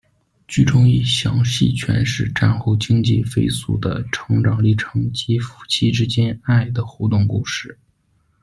[0.47, 7.77] 剧中亦详细诠释战后经济飞速的成长历程及夫妻之间爱的互动故事。